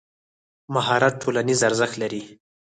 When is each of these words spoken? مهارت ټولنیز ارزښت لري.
مهارت 0.73 1.13
ټولنیز 1.23 1.59
ارزښت 1.69 1.95
لري. 2.01 2.21